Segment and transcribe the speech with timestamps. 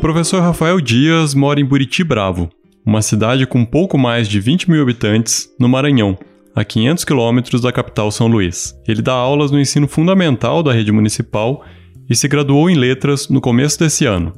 [0.00, 2.48] professor Rafael Dias mora em Buriti Bravo,
[2.86, 6.16] uma cidade com pouco mais de 20 mil habitantes, no Maranhão,
[6.54, 8.74] a 500 quilômetros da capital São Luís.
[8.88, 11.62] Ele dá aulas no ensino fundamental da rede municipal
[12.08, 14.32] e se graduou em letras no começo desse ano.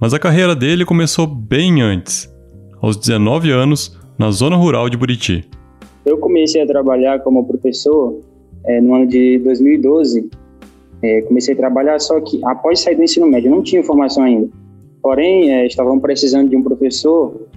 [0.00, 2.26] Mas a carreira dele começou bem antes,
[2.80, 5.44] aos 19 anos, na zona rural de Buriti.
[6.06, 8.20] Eu comecei a trabalhar como professor
[8.64, 10.30] é, no ano de 2012.
[11.02, 14.48] É, comecei a trabalhar, só que após sair do ensino médio, não tinha formação ainda.
[15.02, 17.48] Porém, é, estavam precisando de um professor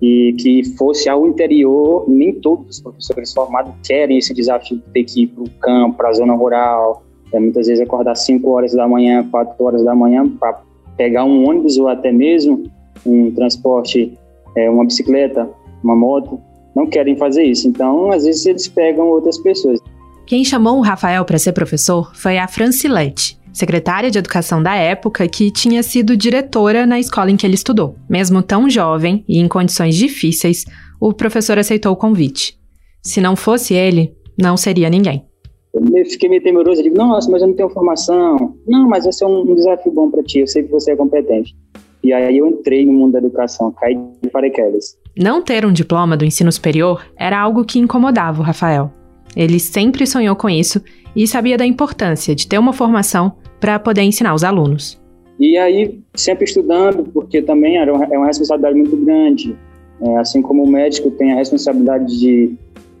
[0.00, 2.04] e que fosse ao interior.
[2.08, 5.96] Nem todos os professores formados querem esse desafio de ter que ir para o campo,
[5.96, 7.02] para a zona rural.
[7.32, 10.62] É, muitas vezes acordar 5 horas da manhã, 4 horas da manhã para
[10.96, 12.64] pegar um ônibus ou até mesmo
[13.06, 14.18] um transporte,
[14.56, 15.48] é, uma bicicleta,
[15.82, 16.40] uma moto.
[16.74, 17.68] Não querem fazer isso.
[17.68, 19.80] Então, às vezes, eles pegam outras pessoas.
[20.26, 25.26] Quem chamou o Rafael para ser professor foi a Francilete, secretária de educação da época
[25.28, 27.96] que tinha sido diretora na escola em que ele estudou.
[28.08, 30.64] Mesmo tão jovem e em condições difíceis,
[31.00, 32.58] o professor aceitou o convite.
[33.02, 35.24] Se não fosse ele, não seria ninguém.
[35.72, 38.56] Eu fiquei meio temeroso, eu digo, nossa, mas eu não tenho formação.
[38.66, 41.54] Não, mas esse é um desafio bom para ti, eu sei que você é competente.
[42.02, 44.98] E aí eu entrei no mundo da educação, caí de paraquedas.
[45.16, 48.90] Não ter um diploma do ensino superior era algo que incomodava o Rafael.
[49.36, 50.82] Ele sempre sonhou com isso
[51.14, 55.00] e sabia da importância de ter uma formação para poder ensinar os alunos.
[55.38, 59.56] E aí, sempre estudando, porque também é uma responsabilidade muito grande.
[60.02, 62.56] É, assim como o médico tem a responsabilidade de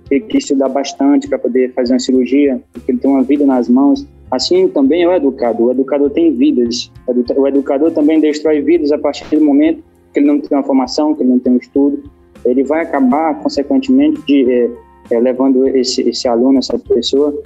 [0.08, 3.68] ter que estudar bastante para poder fazer uma cirurgia, porque ele tem uma vida nas
[3.68, 4.06] mãos.
[4.30, 5.68] Assim também é o educador.
[5.68, 6.90] O educador tem vidas.
[7.36, 11.14] O educador também destrói vidas a partir do momento que ele não tem uma formação,
[11.14, 12.02] que ele não tem um estudo.
[12.44, 14.70] Ele vai acabar, consequentemente, de, é,
[15.10, 17.36] é, levando esse, esse aluno, essa pessoa,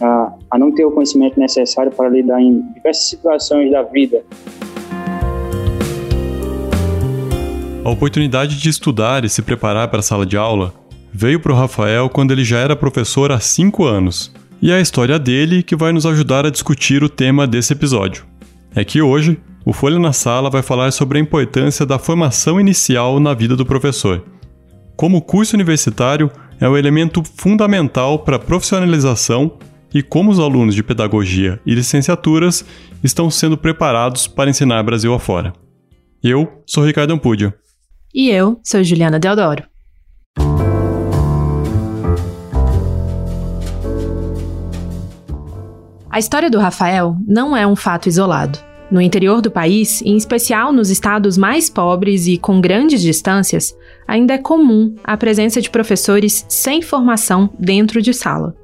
[0.00, 4.22] a, a não ter o conhecimento necessário para lidar em diversas situações da vida.
[7.84, 10.74] A oportunidade de estudar e se preparar para a sala de aula
[11.12, 14.34] veio para o Rafael quando ele já era professor há cinco anos.
[14.60, 18.24] E é a história dele que vai nos ajudar a discutir o tema desse episódio.
[18.74, 23.20] É que hoje, o Folha na Sala vai falar sobre a importância da formação inicial
[23.20, 24.24] na vida do professor.
[24.96, 26.30] Como o curso universitário
[26.60, 29.52] é o elemento fundamental para a profissionalização
[29.96, 32.62] e como os alunos de pedagogia e licenciaturas
[33.02, 35.54] estão sendo preparados para ensinar Brasil afora.
[36.22, 37.50] Eu sou Ricardo Ampudio.
[38.14, 39.64] E eu sou Juliana Deodoro.
[46.10, 48.58] A história do Rafael não é um fato isolado.
[48.90, 53.74] No interior do país, em especial nos estados mais pobres e com grandes distâncias,
[54.06, 58.54] ainda é comum a presença de professores sem formação dentro de sala.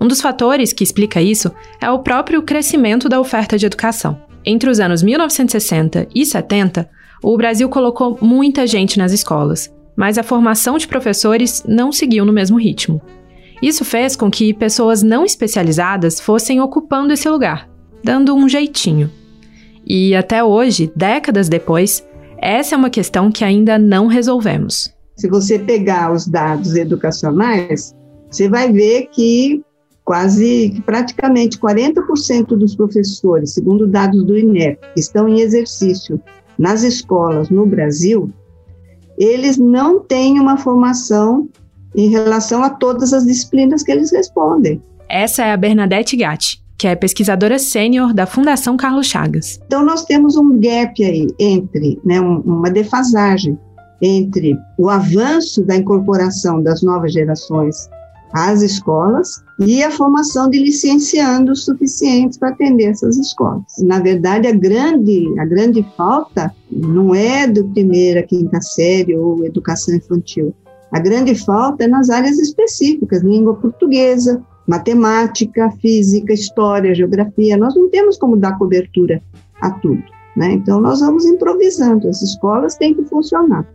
[0.00, 1.50] Um dos fatores que explica isso
[1.80, 4.20] é o próprio crescimento da oferta de educação.
[4.44, 6.88] Entre os anos 1960 e 70,
[7.22, 12.32] o Brasil colocou muita gente nas escolas, mas a formação de professores não seguiu no
[12.32, 13.02] mesmo ritmo.
[13.60, 17.68] Isso fez com que pessoas não especializadas fossem ocupando esse lugar,
[18.04, 19.10] dando um jeitinho.
[19.84, 22.06] E até hoje, décadas depois,
[22.38, 24.94] essa é uma questão que ainda não resolvemos.
[25.16, 27.92] Se você pegar os dados educacionais,
[28.30, 29.60] você vai ver que
[30.08, 36.18] quase, praticamente 40% dos professores, segundo dados do INEP, que estão em exercício
[36.58, 38.30] nas escolas no Brasil,
[39.18, 41.46] eles não têm uma formação
[41.94, 44.82] em relação a todas as disciplinas que eles respondem.
[45.10, 49.60] Essa é a Bernadette Gatti, que é pesquisadora sênior da Fundação Carlos Chagas.
[49.66, 53.58] Então, nós temos um gap aí entre, né, uma defasagem
[54.00, 57.90] entre o avanço da incorporação das novas gerações
[58.32, 63.64] às escolas e a formação de licenciandos suficientes para atender essas escolas.
[63.80, 69.94] Na verdade, a grande, a grande falta não é do primeira, quinta série ou educação
[69.94, 70.54] infantil.
[70.92, 77.56] A grande falta é nas áreas específicas, língua portuguesa, matemática, física, história, geografia.
[77.56, 79.20] Nós não temos como dar cobertura
[79.60, 80.02] a tudo.
[80.36, 80.52] Né?
[80.52, 82.08] Então, nós vamos improvisando.
[82.08, 83.66] As escolas têm que funcionar.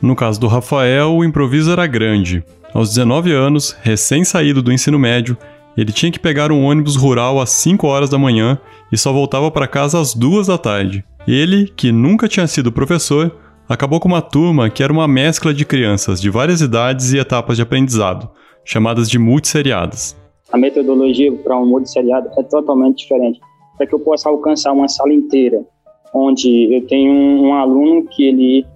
[0.00, 2.44] No caso do Rafael, o improviso era grande.
[2.74, 5.38] Aos 19 anos, recém-saído do ensino médio,
[5.76, 8.58] ele tinha que pegar um ônibus rural às 5 horas da manhã
[8.90, 11.04] e só voltava para casa às 2 da tarde.
[11.24, 13.32] Ele, que nunca tinha sido professor,
[13.68, 17.56] acabou com uma turma que era uma mescla de crianças de várias idades e etapas
[17.56, 18.28] de aprendizado,
[18.64, 20.16] chamadas de multisseriadas.
[20.52, 23.38] A metodologia para um multisseriado é totalmente diferente.
[23.76, 25.64] Para que eu possa alcançar uma sala inteira,
[26.12, 28.66] onde eu tenho um, aluno que ele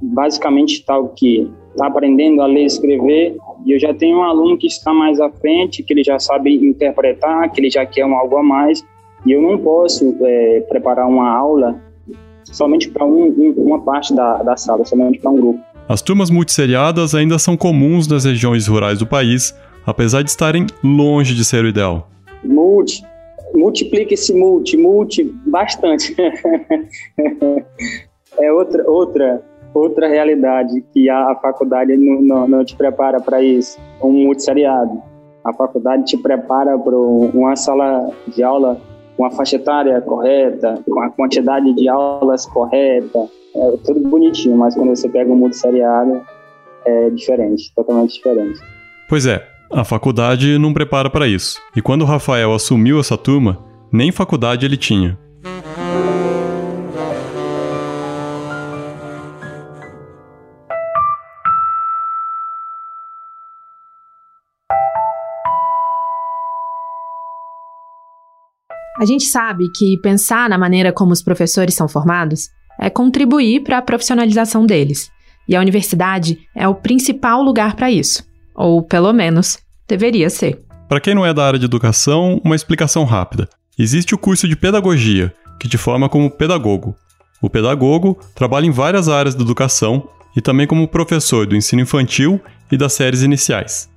[0.00, 4.22] basicamente está o que está aprendendo a ler e escrever e eu já tenho um
[4.22, 8.06] aluno que está mais à frente, que ele já sabe interpretar, que ele já quer
[8.06, 8.84] um algo a mais
[9.26, 11.80] e eu não posso é, preparar uma aula
[12.44, 15.60] somente para um, um, uma parte da, da sala, somente para um grupo.
[15.88, 19.54] As turmas multisseriadas ainda são comuns nas regiões rurais do país,
[19.86, 22.08] apesar de estarem longe de ser o ideal.
[22.44, 23.04] Multi,
[23.54, 26.14] multiplica esse multi, multi bastante.
[28.38, 29.42] é outra, outra,
[29.74, 35.02] outra realidade que a, a faculdade não, não, não, te prepara para isso, um multisseriado.
[35.44, 38.80] A faculdade te prepara para uma sala de aula
[39.16, 44.74] com a faixa etária correta, com a quantidade de aulas correta, é tudo bonitinho, mas
[44.74, 46.22] quando você pega um multisseriado,
[46.86, 48.58] é diferente, totalmente diferente.
[49.08, 51.60] Pois é, a faculdade não prepara para isso.
[51.76, 53.58] E quando o Rafael assumiu essa turma,
[53.92, 55.18] nem faculdade ele tinha.
[69.02, 73.78] A gente sabe que pensar na maneira como os professores são formados é contribuir para
[73.78, 75.10] a profissionalização deles.
[75.48, 78.22] E a universidade é o principal lugar para isso.
[78.54, 79.58] Ou, pelo menos,
[79.88, 80.60] deveria ser.
[80.88, 83.48] Para quem não é da área de educação, uma explicação rápida.
[83.76, 86.94] Existe o curso de pedagogia, que te forma como pedagogo.
[87.42, 92.40] O pedagogo trabalha em várias áreas da educação e também como professor do ensino infantil
[92.70, 93.90] e das séries iniciais.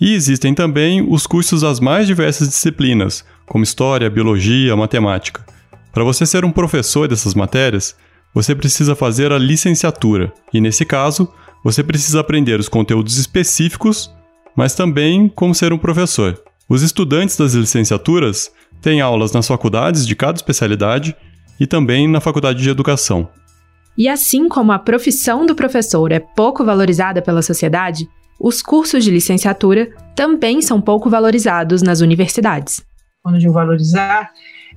[0.00, 5.44] E existem também os cursos das mais diversas disciplinas, como história, biologia, matemática.
[5.92, 7.96] Para você ser um professor dessas matérias,
[8.32, 11.28] você precisa fazer a licenciatura, e nesse caso,
[11.64, 14.14] você precisa aprender os conteúdos específicos,
[14.54, 16.40] mas também como ser um professor.
[16.68, 21.16] Os estudantes das licenciaturas têm aulas nas faculdades de cada especialidade
[21.58, 23.28] e também na faculdade de educação.
[23.96, 29.10] E assim como a profissão do professor é pouco valorizada pela sociedade, os cursos de
[29.10, 32.82] licenciatura também são pouco valorizados nas universidades.
[33.22, 34.30] Quando digo valorizar,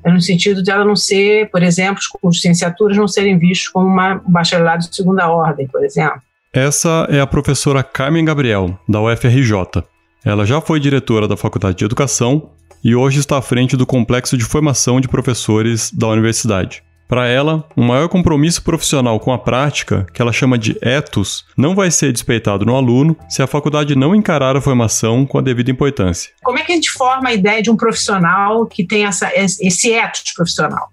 [0.03, 3.87] é no sentido de ela não ser, por exemplo, os licenciaturas não serem vistos como
[3.87, 6.21] uma, um bacharelado de segunda ordem, por exemplo.
[6.53, 9.83] Essa é a professora Carmen Gabriel, da UFRJ.
[10.25, 12.49] Ela já foi diretora da Faculdade de Educação
[12.83, 16.83] e hoje está à frente do Complexo de Formação de Professores da universidade.
[17.11, 21.75] Para ela, um maior compromisso profissional com a prática, que ela chama de ethos, não
[21.75, 25.69] vai ser despeitado no aluno se a faculdade não encarar a formação com a devida
[25.69, 26.31] importância.
[26.41, 29.91] Como é que a gente forma a ideia de um profissional que tem essa, esse
[29.91, 30.89] ethos profissional?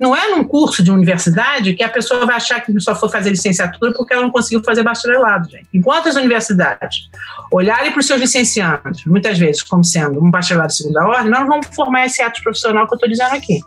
[0.00, 3.30] Não é num curso de universidade que a pessoa vai achar que só foi fazer
[3.30, 5.68] licenciatura porque ela não conseguiu fazer bacharelado, gente.
[5.72, 7.08] Enquanto as universidades
[7.52, 11.42] olharem para os seus licenciados, muitas vezes como sendo um bacharelado de segunda ordem, nós
[11.42, 13.60] não vamos formar esse ato profissional que eu estou dizendo aqui.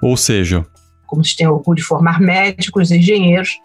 [0.00, 0.64] Ou seja,
[1.12, 3.58] como se tem orgulho de formar médicos, engenheiros,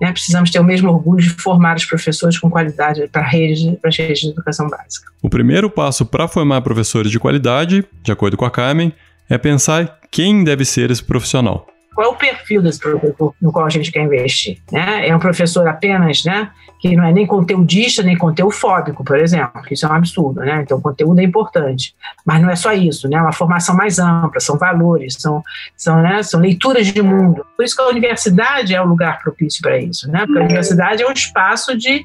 [0.00, 3.90] né, precisamos ter o mesmo orgulho de formar os professores com qualidade para, rede, para
[3.90, 5.12] as redes de educação básica.
[5.22, 8.90] O primeiro passo para formar professores de qualidade, de acordo com a Carmen,
[9.28, 13.66] é pensar quem deve ser esse profissional qual é o perfil desse professor no qual
[13.66, 14.58] a gente quer investir.
[14.70, 15.08] Né?
[15.08, 16.50] É um professor apenas né,
[16.80, 19.62] que não é nem conteudista, nem conteufóbico, por exemplo.
[19.70, 20.60] Isso é um absurdo, né?
[20.62, 21.94] Então, o conteúdo é importante.
[22.26, 23.16] Mas não é só isso, né?
[23.16, 25.42] É uma formação mais ampla, são valores, são,
[25.76, 27.44] são, né, são leituras de mundo.
[27.56, 30.26] Por isso que a universidade é o lugar propício para isso, né?
[30.26, 32.04] Porque a universidade é um espaço de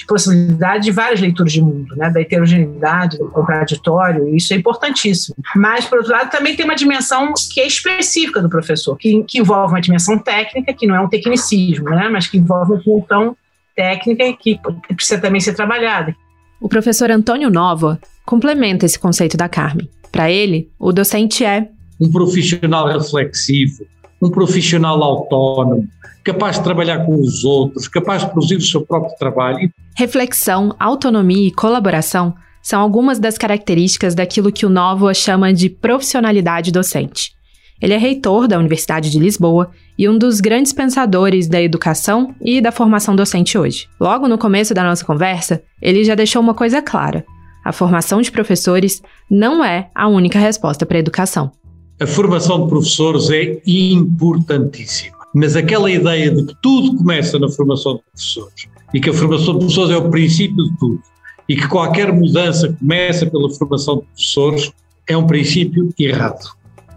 [0.00, 4.56] de possibilidade de várias leituras de mundo, né, da heterogeneidade, do contraditório, e isso é
[4.56, 5.36] importantíssimo.
[5.54, 9.38] Mas, por outro lado, também tem uma dimensão que é específica do professor, que, que
[9.38, 13.36] envolve uma dimensão técnica, que não é um tecnicismo, né, mas que envolve uma função
[13.76, 14.58] técnica que
[14.94, 16.16] precisa também ser trabalhada.
[16.58, 19.88] O professor Antônio Nova complementa esse conceito da Carmen.
[20.10, 21.68] Para ele, o docente é
[22.00, 23.84] um profissional reflexivo,
[24.22, 25.88] um profissional autónomo,
[26.22, 29.70] capaz de trabalhar com os outros, capaz de produzir o seu próprio trabalho.
[29.96, 36.70] Reflexão, autonomia e colaboração são algumas das características daquilo que o Novo chama de profissionalidade
[36.70, 37.32] docente.
[37.80, 42.60] Ele é reitor da Universidade de Lisboa e um dos grandes pensadores da educação e
[42.60, 43.88] da formação docente hoje.
[43.98, 47.24] Logo no começo da nossa conversa, ele já deixou uma coisa clara:
[47.64, 51.52] a formação de professores não é a única resposta para a educação.
[52.00, 57.96] A formação de professores é importantíssima mas aquela ideia de que tudo começa na formação
[57.96, 61.02] de professores e que a formação de professores é o princípio de tudo
[61.48, 64.72] e que qualquer mudança começa pela formação de professores
[65.08, 66.48] é um princípio errado.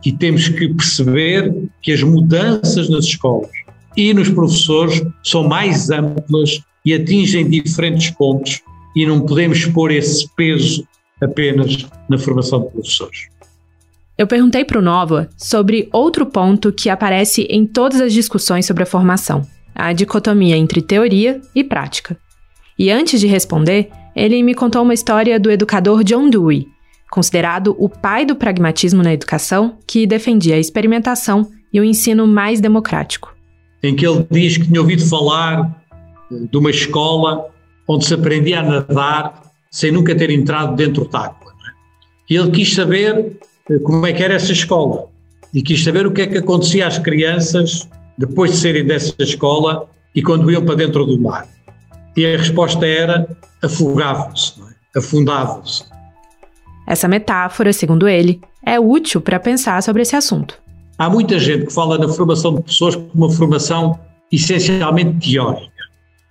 [0.06, 3.50] E temos que perceber que as mudanças nas escolas
[3.96, 8.62] e nos professores são mais amplas e atingem diferentes pontos
[8.96, 10.86] e não podemos pôr esse peso
[11.22, 13.33] apenas na formação de professores.
[14.18, 18.84] Eu perguntei para o Nova sobre outro ponto que aparece em todas as discussões sobre
[18.84, 22.18] a formação: a dicotomia entre teoria e prática.
[22.78, 26.68] E antes de responder, ele me contou uma história do educador John Dewey,
[27.10, 32.62] considerado o pai do pragmatismo na educação, que defendia a experimentação e o ensino mais
[32.62, 33.36] democrático.
[33.82, 35.76] em que ele diz que tinha ouvido falar
[36.32, 37.48] eh, de uma escola
[37.88, 41.52] onde se aprendia a nadar sem nunca ter entrado dentro d'água.
[41.68, 42.34] É?
[42.34, 43.38] E ele quis saber
[43.84, 45.08] como é que era essa escola
[45.54, 49.88] e quis saber o que é que acontecia às crianças depois de saírem dessa escola
[50.14, 51.48] e quando iam para dentro do mar.
[52.16, 53.28] E a resposta era
[53.64, 55.00] afogavam-se, é?
[55.00, 55.86] afundavam-se.
[56.88, 60.62] Essa metáfora, segundo ele, é útil para pensar sobre esse assunto.
[60.98, 64.00] Há muita gente que fala na formação de pessoas como uma formação
[64.32, 65.72] essencialmente teórica.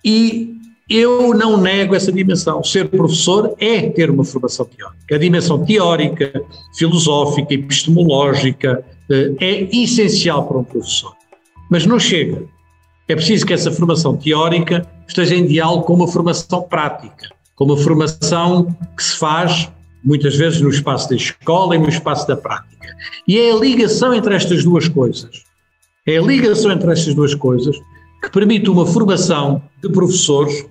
[0.05, 0.55] E
[0.89, 2.63] eu não nego essa dimensão.
[2.63, 5.15] Ser professor é ter uma formação teórica.
[5.15, 6.43] A dimensão teórica,
[6.77, 11.13] filosófica, epistemológica eh, é essencial para um professor.
[11.69, 12.43] Mas não chega.
[13.07, 17.77] É preciso que essa formação teórica esteja em diálogo com uma formação prática, com uma
[17.77, 19.69] formação que se faz
[20.03, 22.95] muitas vezes no espaço da escola e no espaço da prática.
[23.27, 25.43] E é a ligação entre estas duas coisas.
[26.05, 27.77] É a ligação entre estas duas coisas
[28.23, 30.65] que permite uma formação de professores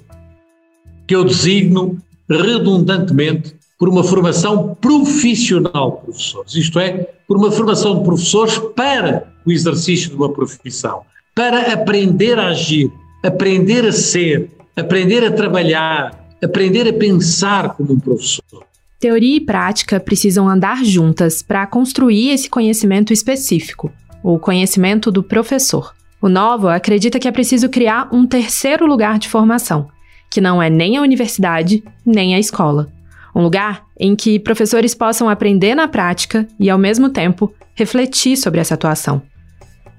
[1.06, 7.98] que eu designo redundantemente por uma formação profissional de professores, isto é, por uma formação
[7.98, 11.02] de professores para o exercício de uma profissão,
[11.34, 12.90] para aprender a agir,
[13.22, 18.64] aprender a ser, aprender a trabalhar, aprender a pensar como um professor.
[18.98, 23.92] Teoria e prática precisam andar juntas para construir esse conhecimento específico,
[24.22, 25.92] o conhecimento do professor.
[26.22, 29.88] O Novo acredita que é preciso criar um terceiro lugar de formação,
[30.30, 32.88] que não é nem a universidade, nem a escola.
[33.34, 38.60] Um lugar em que professores possam aprender na prática e, ao mesmo tempo, refletir sobre
[38.60, 39.20] essa atuação.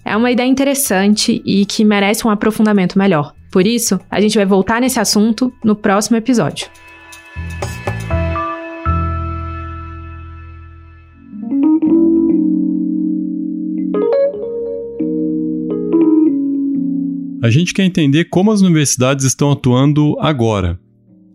[0.05, 3.33] É uma ideia interessante e que merece um aprofundamento melhor.
[3.51, 6.67] Por isso, a gente vai voltar nesse assunto no próximo episódio.
[17.43, 20.79] A gente quer entender como as universidades estão atuando agora.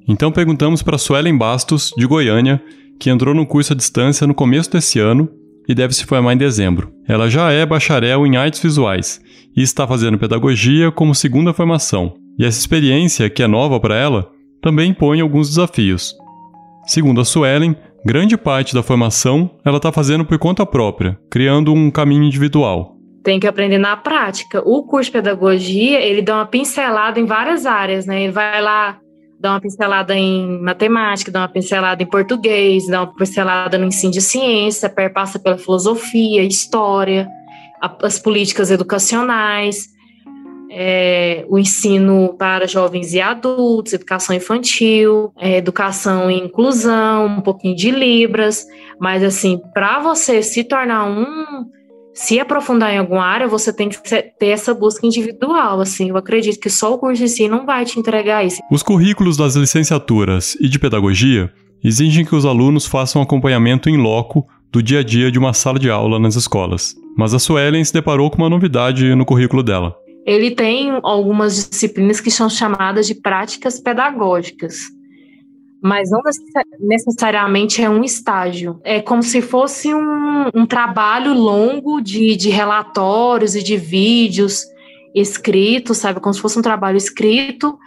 [0.09, 2.63] Então perguntamos para Suelen Bastos, de Goiânia,
[2.99, 5.29] que entrou no curso à distância no começo desse ano
[5.69, 6.91] e deve se formar em dezembro.
[7.07, 9.21] Ela já é bacharel em artes visuais
[9.55, 12.15] e está fazendo pedagogia como segunda formação.
[12.39, 14.31] E essa experiência, que é nova para ela,
[14.63, 16.15] também impõe alguns desafios.
[16.87, 21.91] Segundo a Suelen, grande parte da formação ela está fazendo por conta própria, criando um
[21.91, 24.63] caminho individual tem que aprender na prática.
[24.65, 28.23] O curso de pedagogia, ele dá uma pincelada em várias áreas, né?
[28.23, 28.99] Ele vai lá
[29.39, 34.13] dá uma pincelada em matemática, dá uma pincelada em português, dá uma pincelada no ensino
[34.13, 37.29] de ciência, perpassa pela filosofia, história,
[38.03, 39.87] as políticas educacionais,
[40.71, 47.77] é, o ensino para jovens e adultos, educação infantil, é, educação e inclusão, um pouquinho
[47.77, 48.67] de Libras,
[49.01, 51.65] mas assim, para você se tornar um
[52.19, 56.09] se aprofundar em alguma área, você tem que ter essa busca individual, assim.
[56.09, 58.61] Eu acredito que só o curso em si não vai te entregar isso.
[58.73, 61.49] Os currículos das licenciaturas e de pedagogia
[61.83, 65.79] exigem que os alunos façam acompanhamento em loco do dia a dia de uma sala
[65.79, 66.97] de aula nas escolas.
[67.17, 69.95] Mas a Suelen se deparou com uma novidade no currículo dela.
[70.27, 74.98] Ele tem algumas disciplinas que são chamadas de práticas pedagógicas
[75.83, 76.21] mas não
[76.81, 78.81] necessariamente é um estágio.
[78.83, 84.65] É como se fosse um, um trabalho longo de, de relatórios e de vídeos
[85.15, 86.21] escritos, sabe?
[86.21, 87.79] Como se fosse um trabalho escrito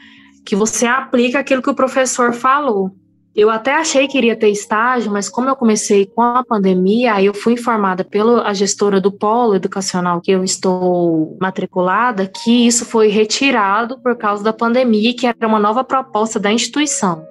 [0.46, 2.92] que você aplica aquilo que o professor falou.
[3.34, 7.28] Eu até achei que iria ter estágio, mas como eu comecei com a pandemia, aí
[7.28, 13.08] eu fui informada pela gestora do polo educacional que eu estou matriculada que isso foi
[13.08, 17.31] retirado por causa da pandemia, que era uma nova proposta da instituição.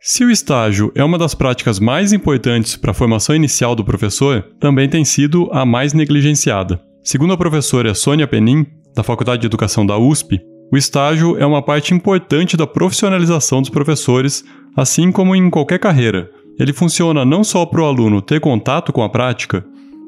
[0.00, 4.44] Se o estágio é uma das práticas mais importantes para a formação inicial do professor,
[4.60, 6.80] também tem sido a mais negligenciada.
[7.02, 10.40] Segundo a professora Sônia Penin, da Faculdade de Educação da USP,
[10.72, 14.44] o estágio é uma parte importante da profissionalização dos professores,
[14.76, 16.30] assim como em qualquer carreira.
[16.58, 19.64] Ele funciona não só para o aluno ter contato com a prática,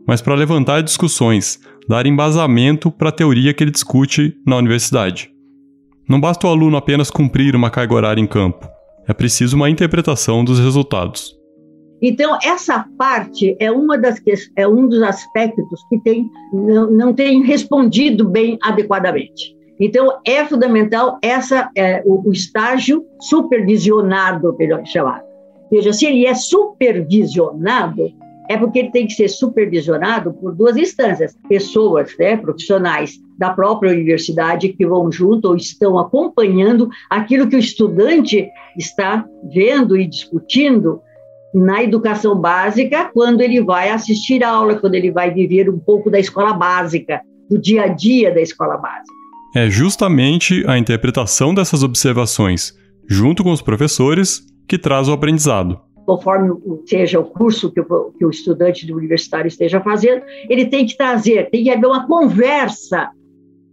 [0.07, 5.30] mas para levantar discussões, dar embasamento para a teoria que ele discute na universidade.
[6.09, 8.77] Não basta o aluno apenas cumprir uma carga horária em campo.
[9.09, 11.35] É preciso uma interpretação dos resultados.
[12.00, 14.21] Então, essa parte é, uma das,
[14.55, 19.57] é um dos aspectos que tem, não, não tem respondido bem adequadamente.
[19.81, 25.23] Então, é fundamental essa, é, o, o estágio supervisionado, melhor chamar.
[25.71, 28.11] Veja, se ele é supervisionado,
[28.49, 33.93] é porque ele tem que ser supervisionado por duas instâncias, pessoas, né, profissionais da própria
[33.93, 41.00] universidade que vão junto ou estão acompanhando aquilo que o estudante está vendo e discutindo
[41.55, 46.19] na educação básica, quando ele vai assistir aula, quando ele vai viver um pouco da
[46.19, 49.14] escola básica, do dia a dia da escola básica.
[49.55, 52.75] É justamente a interpretação dessas observações,
[53.09, 58.25] junto com os professores, que traz o aprendizado conforme seja o curso que o, que
[58.25, 63.11] o estudante universitário esteja fazendo, ele tem que trazer, tem que haver uma conversa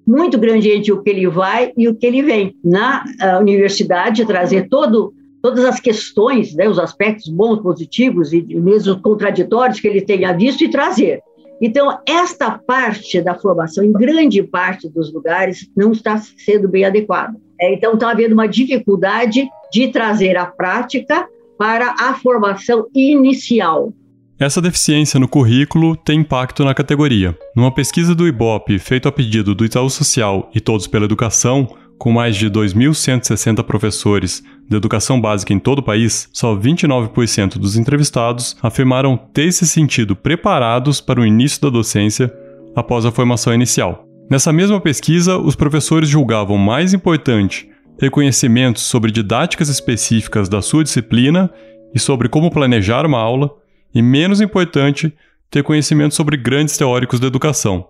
[0.05, 2.53] muito grande entre o que ele vai e o que ele vem.
[2.61, 9.01] Na uh, universidade, trazer todo, todas as questões, né, os aspectos bons, positivos e mesmo
[9.01, 11.21] contraditórios que ele tenha visto e trazer.
[11.61, 17.33] Então, esta parte da formação, em grande parte dos lugares, não está sendo bem adequada.
[17.61, 21.25] É, então, está havendo uma dificuldade de trazer a prática
[21.57, 23.93] para a formação inicial.
[24.37, 27.37] Essa deficiência no currículo tem impacto na categoria.
[27.55, 32.11] Numa pesquisa do IBOP feita a pedido do Itaú Social e Todos pela Educação, com
[32.11, 38.57] mais de 2.160 professores de educação básica em todo o país, só 29% dos entrevistados
[38.61, 42.33] afirmaram ter se sentido preparados para o início da docência
[42.75, 44.05] após a formação inicial.
[44.29, 50.83] Nessa mesma pesquisa, os professores julgavam mais importante ter conhecimentos sobre didáticas específicas da sua
[50.83, 51.49] disciplina
[51.93, 53.49] e sobre como planejar uma aula,
[53.93, 55.13] e menos importante,
[55.49, 57.87] ter conhecimento sobre grandes teóricos da educação.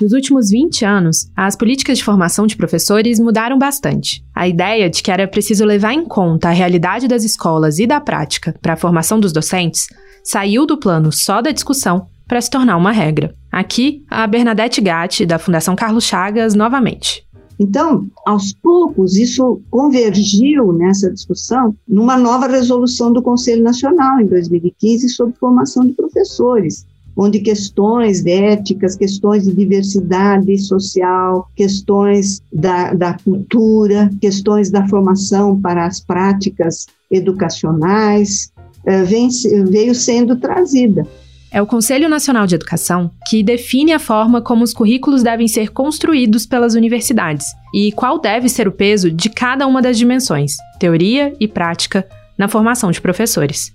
[0.00, 4.22] Nos últimos 20 anos, as políticas de formação de professores mudaram bastante.
[4.34, 7.98] A ideia de que era preciso levar em conta a realidade das escolas e da
[7.98, 9.86] prática para a formação dos docentes
[10.22, 13.34] saiu do plano só da discussão para se tornar uma regra.
[13.50, 17.26] Aqui, a Bernadette Gatti, da Fundação Carlos Chagas, novamente.
[17.58, 25.08] Então, aos poucos, isso convergiu nessa discussão numa nova resolução do Conselho Nacional, em 2015,
[25.08, 26.84] sobre formação de professores,
[27.16, 35.86] onde questões éticas, questões de diversidade social, questões da, da cultura, questões da formação para
[35.86, 38.52] as práticas educacionais,
[38.84, 39.30] eh, vem,
[39.70, 41.06] veio sendo trazida.
[41.50, 45.70] É o Conselho Nacional de Educação que define a forma como os currículos devem ser
[45.70, 51.32] construídos pelas universidades e qual deve ser o peso de cada uma das dimensões, teoria
[51.38, 52.06] e prática,
[52.36, 53.72] na formação de professores.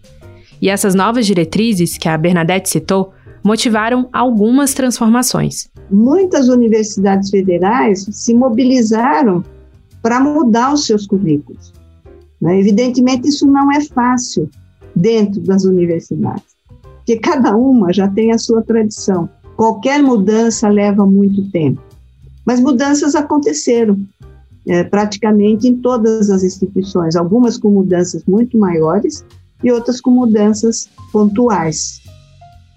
[0.62, 5.70] E essas novas diretrizes que a Bernadette citou motivaram algumas transformações.
[5.90, 9.44] Muitas universidades federais se mobilizaram
[10.04, 11.74] para mudar os seus currículos.
[12.40, 12.60] Né?
[12.60, 14.48] Evidentemente, isso não é fácil
[14.96, 16.51] dentro das universidades
[17.12, 19.30] porque cada uma já tem a sua tradição.
[19.58, 21.82] Qualquer mudança leva muito tempo.
[22.46, 24.00] Mas mudanças aconteceram
[24.66, 29.26] é, praticamente em todas as instituições, algumas com mudanças muito maiores
[29.64, 32.00] e outras com mudanças pontuais.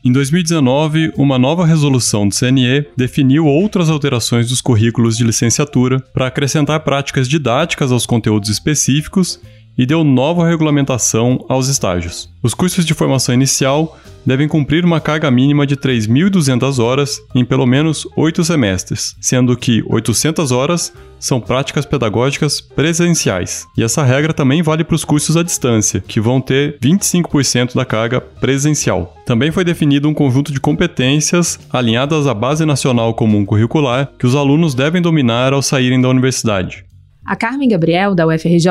[0.04, 6.26] Em 2019, uma nova resolução do CNE definiu outras alterações dos currículos de licenciatura para
[6.26, 9.40] acrescentar práticas didáticas aos conteúdos específicos
[9.76, 12.30] e deu nova regulamentação aos estágios.
[12.42, 17.66] Os cursos de formação inicial devem cumprir uma carga mínima de 3.200 horas em pelo
[17.66, 23.66] menos oito semestres, sendo que 800 horas são práticas pedagógicas presenciais.
[23.76, 27.84] E essa regra também vale para os cursos à distância, que vão ter 25% da
[27.84, 29.14] carga presencial.
[29.26, 34.34] Também foi definido um conjunto de competências alinhadas à Base Nacional Comum Curricular que os
[34.34, 36.84] alunos devem dominar ao saírem da universidade.
[37.24, 38.68] A Carmen Gabriel, da UFRJ,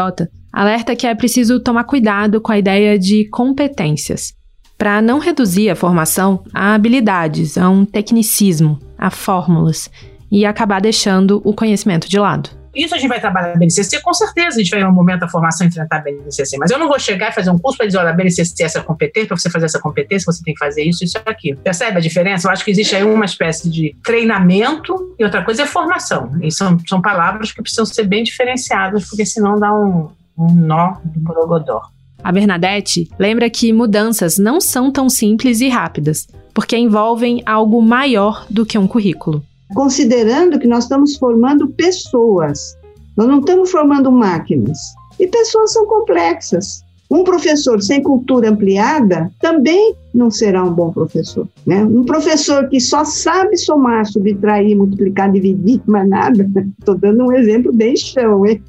[0.54, 4.34] alerta que é preciso tomar cuidado com a ideia de competências,
[4.78, 9.90] para não reduzir a formação a habilidades, a um tecnicismo, a fórmulas,
[10.32, 12.50] e acabar deixando o conhecimento de lado.
[12.76, 15.20] Isso a gente vai trabalhar na BNCC, com certeza a gente vai em um momento
[15.20, 17.86] da formação enfrentar a BNCC, mas eu não vou chegar e fazer um curso para
[17.86, 20.60] dizer, olha, a BNCC é essa competência, para você fazer essa competência, você tem que
[20.60, 21.60] fazer isso, isso e aquilo.
[21.60, 22.48] Percebe a diferença?
[22.48, 26.32] Eu acho que existe aí uma espécie de treinamento e outra coisa é formação.
[26.42, 30.98] E são, são palavras que precisam ser bem diferenciadas, porque senão dá um, um nó
[31.04, 31.82] do borogodó.
[32.24, 38.46] A Bernadette lembra que mudanças não são tão simples e rápidas, porque envolvem algo maior
[38.50, 39.44] do que um currículo
[39.74, 42.78] considerando que nós estamos formando pessoas,
[43.18, 44.78] nós não estamos formando máquinas.
[45.20, 46.84] E pessoas são complexas.
[47.10, 51.48] Um professor sem cultura ampliada também não será um bom professor.
[51.66, 51.84] Né?
[51.84, 56.50] Um professor que só sabe somar, subtrair, multiplicar, dividir, mas nada.
[56.80, 58.46] Estou dando um exemplo bem chão.
[58.48, 58.64] Hein?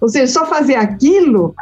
[0.00, 1.54] Ou seja, só fazer aquilo,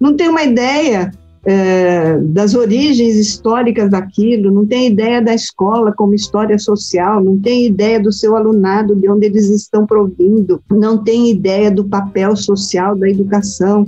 [0.00, 1.10] não tem uma ideia
[1.46, 7.66] é, das origens históricas daquilo, não tem ideia da escola como história social, não tem
[7.66, 12.96] ideia do seu alunado, de onde eles estão provindo, não tem ideia do papel social
[12.96, 13.86] da educação,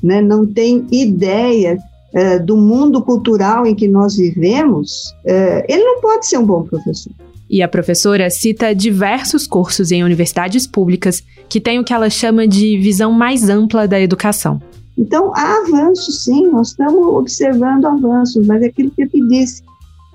[0.00, 0.22] né?
[0.22, 1.76] não tem ideia
[2.14, 6.62] é, do mundo cultural em que nós vivemos, é, ele não pode ser um bom
[6.62, 7.12] professor.
[7.50, 12.46] E a professora cita diversos cursos em universidades públicas que têm o que ela chama
[12.46, 14.62] de visão mais ampla da educação.
[14.96, 19.64] Então, há avanços, sim, nós estamos observando avanços, mas é aquilo que eu te disse,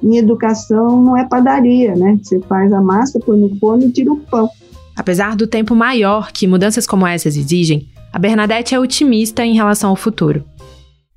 [0.02, 2.18] em educação não é padaria, né?
[2.24, 4.50] Você faz a massa, põe no forno e tira o pão.
[4.96, 9.90] Apesar do tempo maior que mudanças como essas exigem, a Bernadette é otimista em relação
[9.90, 10.46] ao futuro.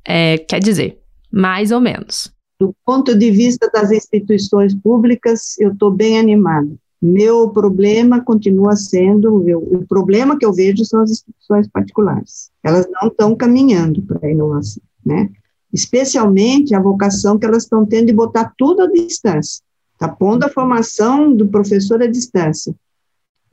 [0.04, 0.98] É, quer dizer,
[1.30, 2.32] mais ou menos.
[2.60, 6.68] Do ponto de vista das instituições públicas, eu estou bem animada.
[7.00, 12.50] Meu problema continua sendo, o problema que eu vejo são as instituições particulares.
[12.64, 15.30] Elas não estão caminhando para a inovação, né?
[15.72, 19.62] Especialmente a vocação que elas estão tendo de botar tudo à distância.
[19.92, 22.74] Está pondo a formação do professor à distância.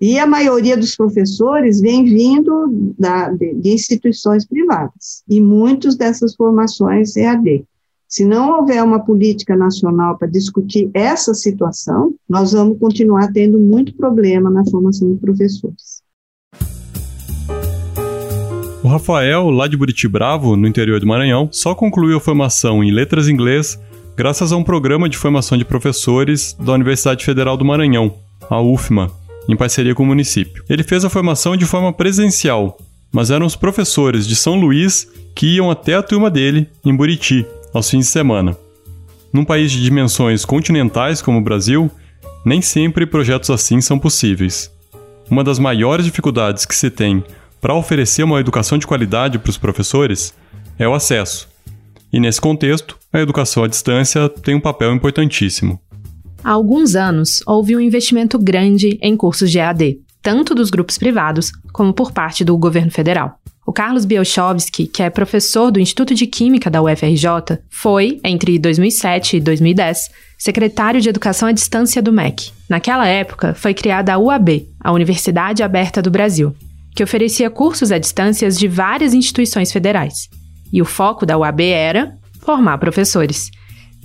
[0.01, 6.35] E a maioria dos professores vem vindo da, de, de instituições privadas, e muitas dessas
[6.35, 7.63] formações EAD.
[8.07, 13.95] Se não houver uma política nacional para discutir essa situação, nós vamos continuar tendo muito
[13.95, 16.03] problema na formação de professores.
[18.83, 22.91] O Rafael, lá de Buriti Bravo, no interior do Maranhão, só concluiu a formação em
[22.91, 23.79] letras inglês
[24.15, 28.13] graças a um programa de formação de professores da Universidade Federal do Maranhão,
[28.47, 29.11] a UFMA,
[29.49, 30.63] em parceria com o município.
[30.69, 32.77] Ele fez a formação de forma presencial,
[33.11, 37.45] mas eram os professores de São Luís que iam até a turma dele, em Buriti,
[37.75, 38.57] aos fins de semana.
[39.33, 41.91] Num país de dimensões continentais como o Brasil,
[42.45, 44.71] nem sempre projetos assim são possíveis.
[45.29, 47.23] Uma das maiores dificuldades que se tem
[47.59, 50.33] para oferecer uma educação de qualidade para os professores
[50.79, 51.49] é o acesso.
[52.13, 55.79] E nesse contexto, a educação à distância tem um papel importantíssimo.
[56.43, 61.51] Há alguns anos, houve um investimento grande em cursos de EAD, tanto dos grupos privados
[61.71, 63.39] como por parte do governo federal.
[63.63, 69.37] O Carlos Bielchowski, que é professor do Instituto de Química da UFRJ, foi, entre 2007
[69.37, 72.51] e 2010, secretário de Educação à Distância do MEC.
[72.67, 76.55] Naquela época, foi criada a UAB, a Universidade Aberta do Brasil,
[76.95, 80.27] que oferecia cursos à distância de várias instituições federais.
[80.73, 83.51] E o foco da UAB era formar professores,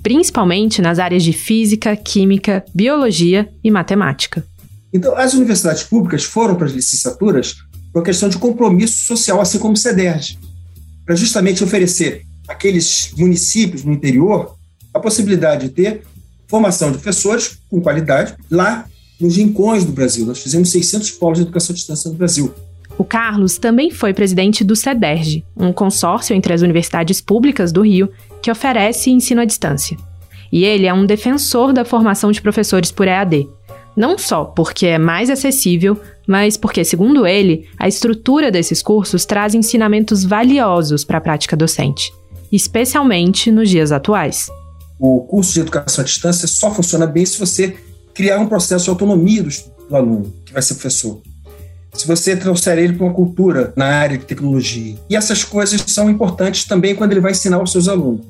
[0.03, 4.45] principalmente nas áreas de física, química, biologia e matemática.
[4.93, 7.55] Então, as universidades públicas foram para as licenciaturas
[7.93, 10.39] por uma questão de compromisso social, assim como o CEDERJ,
[11.05, 14.57] para justamente oferecer àqueles municípios no interior
[14.93, 16.03] a possibilidade de ter
[16.49, 18.87] formação de professores com qualidade lá
[19.21, 20.27] nos rincões do Brasil.
[20.27, 22.53] Nós fizemos 600 polos de educação à distância no Brasil.
[22.99, 28.11] O Carlos também foi presidente do CEDERJ, um consórcio entre as universidades públicas do Rio
[28.43, 29.97] que oferece ensino à distância.
[30.53, 33.49] E ele é um defensor da formação de professores por EAD,
[34.01, 39.55] não só porque é mais acessível, mas porque, segundo ele, a estrutura desses cursos traz
[39.55, 42.11] ensinamentos valiosos para a prática docente,
[42.51, 44.49] especialmente nos dias atuais.
[44.99, 47.77] O curso de educação à distância só funciona bem se você
[48.15, 49.51] criar um processo de autonomia do,
[49.89, 51.21] do aluno, que vai ser professor.
[51.93, 54.97] Se você trouxer ele para uma cultura na área de tecnologia.
[55.11, 58.25] E essas coisas são importantes também quando ele vai ensinar aos seus alunos.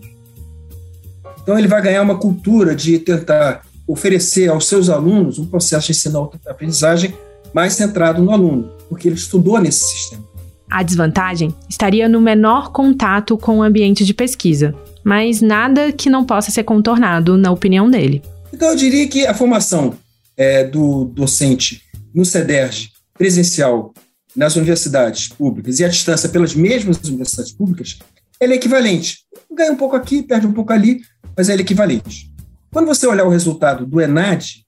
[1.43, 5.93] Então, ele vai ganhar uma cultura de tentar oferecer aos seus alunos um processo de
[5.93, 7.15] ensino-aprendizagem
[7.53, 10.25] mais centrado no aluno, porque ele estudou nesse sistema.
[10.71, 16.25] A desvantagem estaria no menor contato com o ambiente de pesquisa, mas nada que não
[16.25, 18.23] possa ser contornado, na opinião dele.
[18.53, 19.95] Então, eu diria que a formação
[20.37, 21.83] é, do docente
[22.15, 23.93] no CEDERJ presencial
[24.35, 27.99] nas universidades públicas e à distância pelas mesmas universidades públicas,
[28.39, 29.19] ela é equivalente.
[29.53, 31.01] Ganha um pouco aqui, perde um pouco ali,
[31.37, 32.30] mas ela é equivalente.
[32.71, 34.65] Quando você olhar o resultado do ENAD,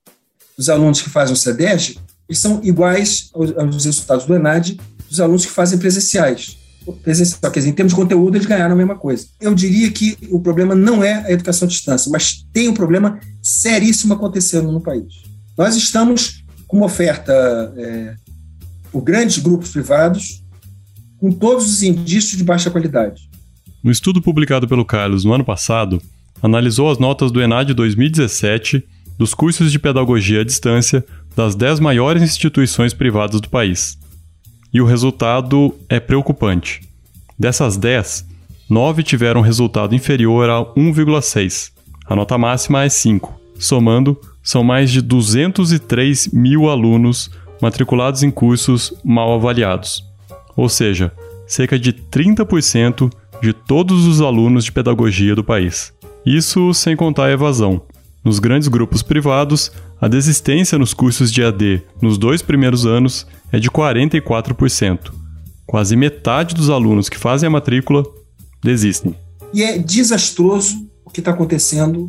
[0.57, 5.21] dos alunos que fazem o CEDERJ, eles são iguais aos, aos resultados do ENAD dos
[5.21, 6.59] alunos que fazem presenciais.
[7.03, 9.27] Presencial, quer dizer, em termos de conteúdo, eles ganharam a mesma coisa.
[9.41, 13.21] Eu diria que o problema não é a educação à distância, mas tem um problema
[13.41, 15.23] seríssimo acontecendo no país.
[15.57, 17.33] Nós estamos com uma oferta
[17.77, 18.15] é,
[18.91, 20.43] por grandes grupos privados,
[21.19, 23.31] com todos os indícios de baixa qualidade.
[23.85, 26.03] No estudo publicado pelo Carlos no ano passado,
[26.43, 28.85] analisou as notas do ENAD 2017
[29.17, 31.05] dos cursos de pedagogia à distância
[31.37, 33.97] das 10 maiores instituições privadas do país.
[34.73, 36.81] E o resultado é preocupante.
[37.39, 38.27] Dessas 10,
[38.69, 41.71] 9 tiveram resultado inferior a 1,6.
[42.07, 43.41] A nota máxima é 5.
[43.59, 50.05] Somando, são mais de 203 mil alunos matriculados em cursos mal avaliados.
[50.57, 51.13] Ou seja,
[51.47, 55.93] cerca de 30% de todos os alunos de pedagogia do país.
[56.25, 57.83] Isso sem contar a evasão.
[58.25, 63.59] Nos grandes grupos privados, a desistência nos cursos de AD nos dois primeiros anos é
[63.59, 65.13] de 44%.
[65.67, 68.05] Quase metade dos alunos que fazem a matrícula
[68.63, 69.17] desistem.
[69.53, 72.09] E é desastroso o que está acontecendo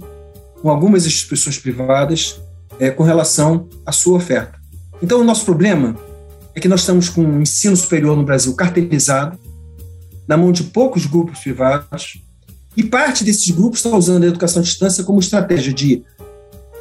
[0.62, 2.40] com algumas instituições privadas
[2.80, 4.60] é, com relação à sua oferta.
[5.02, 5.96] Então, o nosso problema
[6.56, 9.38] é que nós estamos com o ensino superior no Brasil cartelizado,
[10.28, 12.23] na mão de poucos grupos privados,
[12.76, 16.04] e parte desses grupos está usando a educação à distância como estratégia de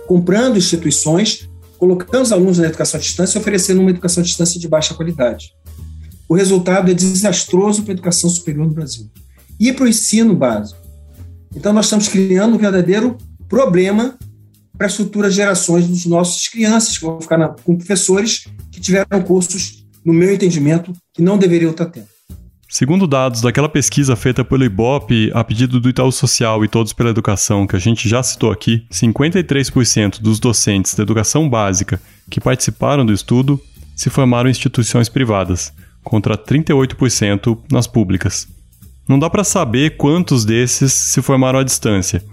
[0.06, 4.58] comprando instituições, colocando os alunos na educação à distância e oferecendo uma educação à distância
[4.58, 5.52] de baixa qualidade.
[6.28, 9.10] O resultado é desastroso para a educação superior no Brasil
[9.60, 10.80] e para o ensino básico.
[11.54, 14.16] Então, nós estamos criando um verdadeiro problema
[14.76, 19.22] para as futuras gerações dos nossos crianças, que vão ficar na, com professores que tiveram
[19.22, 22.11] cursos, no meu entendimento, que não deveriam estar tendo.
[22.72, 27.10] Segundo dados daquela pesquisa feita pelo IBOP a pedido do Itaú Social e Todos pela
[27.10, 33.04] Educação, que a gente já citou aqui, 53% dos docentes da educação básica que participaram
[33.04, 33.60] do estudo
[33.94, 35.70] se formaram em instituições privadas,
[36.02, 38.48] contra 38% nas públicas.
[39.06, 42.24] Não dá para saber quantos desses se formaram à distância,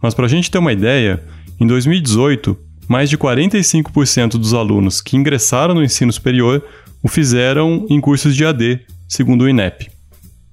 [0.00, 1.24] mas para a gente ter uma ideia,
[1.58, 2.56] em 2018,
[2.86, 6.64] mais de 45% dos alunos que ingressaram no ensino superior
[7.02, 9.90] o fizeram em cursos de AD, segundo o INEP.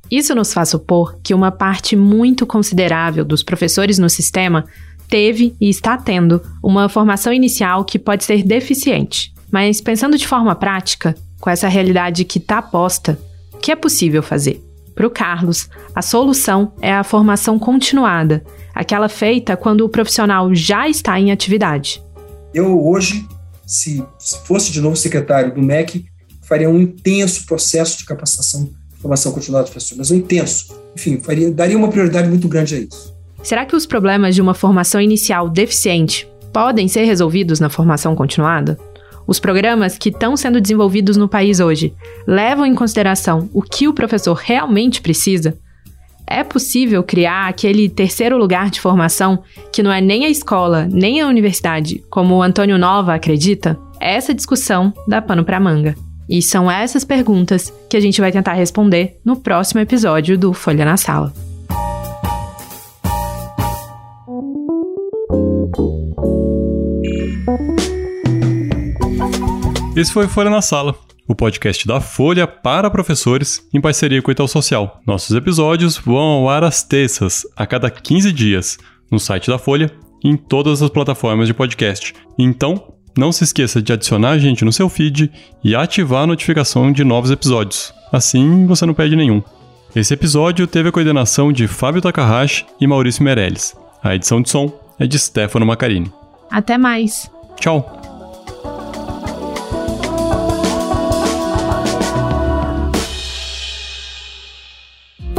[0.10, 4.65] Isso nos faz supor que uma parte muito considerável dos professores no sistema
[5.10, 9.34] teve e está tendo uma formação inicial que pode ser deficiente.
[9.52, 13.20] Mas pensando de forma prática, com essa realidade que está posta,
[13.54, 14.63] o que é possível fazer?
[14.94, 20.88] Para o Carlos, a solução é a formação continuada, aquela feita quando o profissional já
[20.88, 22.02] está em atividade.
[22.54, 23.28] Eu hoje,
[23.65, 24.04] se,
[24.46, 26.06] fosse de novo secretário do MEC,
[26.47, 28.69] faria um intenso processo de capacitação
[29.05, 30.75] formação continuada de professores, mas um intenso.
[30.95, 33.13] Enfim, faria, daria uma prioridade muito grande a isso.
[33.43, 38.79] Será que os problemas de uma formação inicial deficiente podem ser resolvidos na formação continuada?
[39.27, 41.93] Os programas que estão sendo desenvolvidos no país hoje
[42.25, 45.55] levam em consideração o que o professor realmente precisa?
[46.27, 51.21] É possível criar aquele terceiro lugar de formação que não é nem a escola, nem
[51.21, 53.77] a universidade, como o Antônio Nova acredita?
[53.99, 55.95] Essa discussão dá pano para manga.
[56.27, 60.83] E são essas perguntas que a gente vai tentar responder no próximo episódio do Folha
[60.83, 61.31] na Sala.
[69.95, 70.93] Esse foi Folha na Sala,
[71.27, 74.99] o podcast da Folha para professores em parceria com o Itaú Social.
[75.07, 78.77] Nossos episódios vão ao ar às terças, a cada 15 dias,
[79.09, 79.89] no site da Folha
[80.23, 82.13] e em todas as plataformas de podcast.
[82.38, 85.32] Então, não se esqueça de adicionar a gente no seu feed
[85.63, 87.93] e ativar a notificação de novos episódios.
[88.12, 89.41] Assim você não perde nenhum.
[89.95, 93.75] Esse episódio teve a coordenação de Fábio Takahashi e Maurício Meirelles.
[94.04, 96.12] A edição de som é de Stefano Macarini.
[96.51, 97.32] Até mais.
[97.60, 97.94] Tchau.